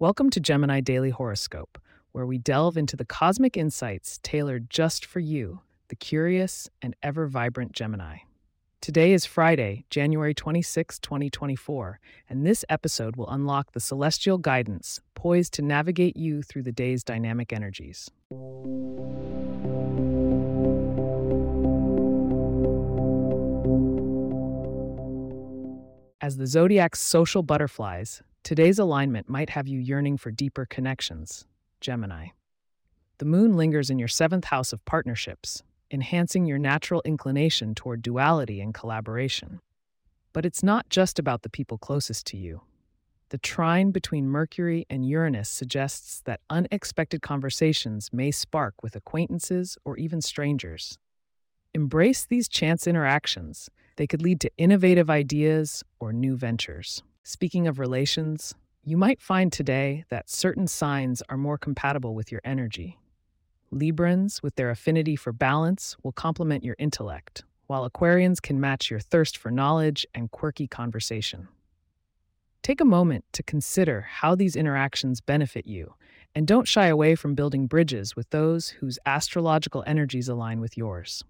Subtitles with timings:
[0.00, 1.76] Welcome to Gemini Daily Horoscope,
[2.12, 7.26] where we delve into the cosmic insights tailored just for you, the curious and ever
[7.26, 8.18] vibrant Gemini.
[8.80, 15.52] Today is Friday, January 26, 2024, and this episode will unlock the celestial guidance poised
[15.54, 18.08] to navigate you through the day's dynamic energies.
[26.20, 31.44] As the zodiac's social butterflies, today's alignment might have you yearning for deeper connections.
[31.82, 32.28] Gemini.
[33.18, 38.62] The moon lingers in your seventh house of partnerships, enhancing your natural inclination toward duality
[38.62, 39.60] and collaboration.
[40.32, 42.62] But it's not just about the people closest to you.
[43.28, 49.98] The trine between Mercury and Uranus suggests that unexpected conversations may spark with acquaintances or
[49.98, 50.96] even strangers.
[51.74, 53.68] Embrace these chance interactions.
[53.96, 57.02] They could lead to innovative ideas or new ventures.
[57.30, 62.40] Speaking of relations, you might find today that certain signs are more compatible with your
[62.42, 62.96] energy.
[63.70, 68.98] Librans, with their affinity for balance, will complement your intellect, while Aquarians can match your
[68.98, 71.48] thirst for knowledge and quirky conversation.
[72.62, 75.96] Take a moment to consider how these interactions benefit you,
[76.34, 81.22] and don't shy away from building bridges with those whose astrological energies align with yours.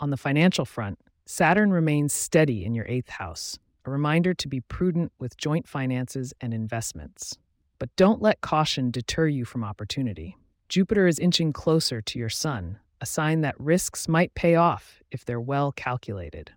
[0.00, 4.60] On the financial front, Saturn remains steady in your eighth house, a reminder to be
[4.60, 7.38] prudent with joint finances and investments.
[7.78, 10.36] But don't let caution deter you from opportunity.
[10.68, 15.24] Jupiter is inching closer to your Sun, a sign that risks might pay off if
[15.24, 16.52] they're well calculated.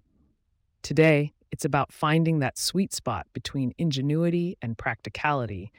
[0.81, 5.71] Today, it's about finding that sweet spot between ingenuity and practicality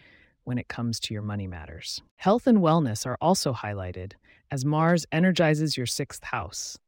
[0.45, 2.03] when it comes to your money matters.
[2.17, 4.13] Health and wellness are also highlighted
[4.51, 6.79] as Mars energizes your sixth house.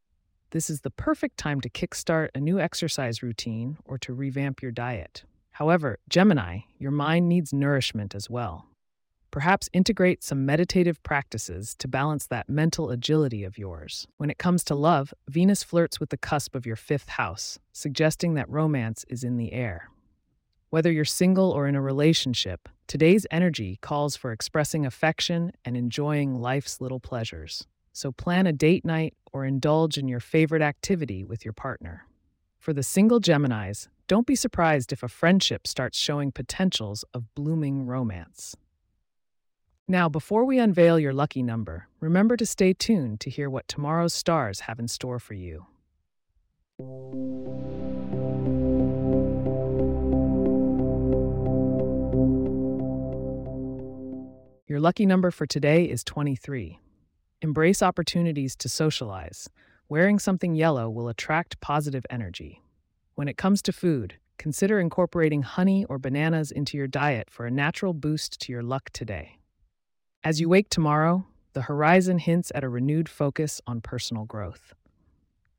[0.52, 4.70] This is the perfect time to kickstart a new exercise routine or to revamp your
[4.70, 5.24] diet.
[5.52, 8.66] However, Gemini, your mind needs nourishment as well.
[9.30, 14.06] Perhaps integrate some meditative practices to balance that mental agility of yours.
[14.18, 18.34] When it comes to love, Venus flirts with the cusp of your fifth house, suggesting
[18.34, 19.88] that romance is in the air.
[20.68, 26.42] Whether you're single or in a relationship, today's energy calls for expressing affection and enjoying
[26.42, 27.66] life's little pleasures.
[27.92, 32.06] So plan a date night or indulge in your favorite activity with your partner.
[32.58, 37.86] For the single Geminis, don't be surprised if a friendship starts showing potentials of blooming
[37.86, 38.56] romance.
[39.88, 44.14] Now, before we unveil your lucky number, remember to stay tuned to hear what tomorrow's
[44.14, 45.66] stars have in store for you.
[54.66, 56.78] Your lucky number for today is 23.
[57.42, 59.50] Embrace opportunities to socialize.
[59.88, 62.62] Wearing something yellow will attract positive energy.
[63.16, 67.50] When it comes to food, consider incorporating honey or bananas into your diet for a
[67.50, 69.38] natural boost to your luck today.
[70.22, 74.72] As you wake tomorrow, the horizon hints at a renewed focus on personal growth.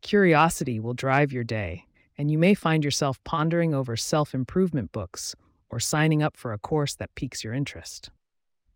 [0.01, 1.83] Curiosity will drive your day,
[2.17, 5.35] and you may find yourself pondering over self improvement books
[5.69, 8.09] or signing up for a course that piques your interest.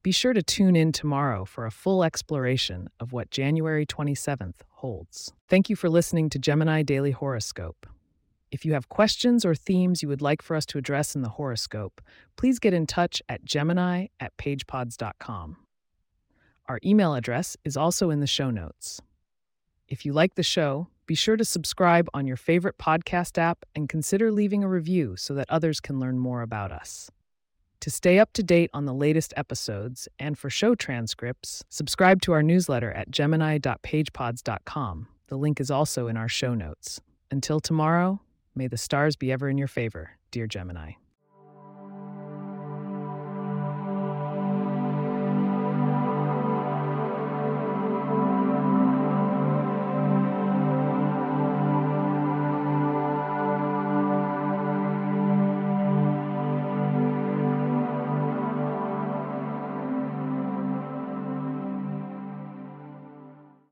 [0.07, 5.34] Be sure to tune in tomorrow for a full exploration of what January 27th holds.
[5.50, 7.85] Thank you for listening to Gemini Daily Horoscope.
[8.50, 11.35] If you have questions or themes you would like for us to address in the
[11.35, 12.00] horoscope,
[12.38, 15.57] please get in touch at gemini at pagepods.com.
[16.68, 19.01] Our email address is also in the show notes.
[19.89, 23.89] If you like the show, be sure to subscribe on your favorite podcast app and
[23.89, 27.12] consider leaving a review so that others can learn more about us.
[27.82, 32.34] To stay up to date on the latest episodes and for show transcripts, subscribe to
[32.34, 35.08] our newsletter at gemini.pagepods.com.
[35.28, 37.02] The link is also in our show notes.
[37.30, 38.22] Until tomorrow,
[38.56, 40.94] may the stars be ever in your favor, dear Gemini.